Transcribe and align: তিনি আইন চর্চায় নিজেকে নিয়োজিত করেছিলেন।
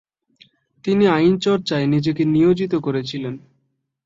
তিনি 0.85 1.03
আইন 1.07 1.33
চর্চায় 1.37 1.85
নিজেকে 1.87 2.23
নিয়োজিত 2.25 2.73
করেছিলেন। 2.77 3.33